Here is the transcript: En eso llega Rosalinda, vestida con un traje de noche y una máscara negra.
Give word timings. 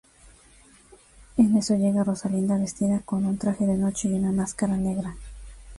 En 1.37 1.55
eso 1.57 1.75
llega 1.75 2.03
Rosalinda, 2.03 2.57
vestida 2.57 3.01
con 3.05 3.23
un 3.27 3.37
traje 3.37 3.67
de 3.67 3.77
noche 3.77 4.07
y 4.09 4.13
una 4.15 4.31
máscara 4.31 4.75
negra. 4.75 5.15